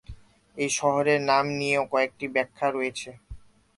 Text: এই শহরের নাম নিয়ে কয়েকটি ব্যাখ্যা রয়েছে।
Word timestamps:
এই 0.57 0.69
শহরের 0.79 1.19
নাম 1.29 1.45
নিয়ে 1.59 1.77
কয়েকটি 1.91 2.25
ব্যাখ্যা 2.35 2.67
রয়েছে। 2.69 3.09